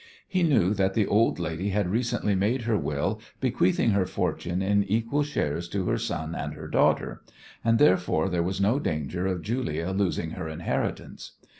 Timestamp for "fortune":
4.07-4.59